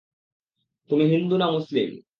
তুমি 0.89 1.03
হিন্দু 1.03 1.35
না 1.37 1.47
মুসলিম? 1.51 1.89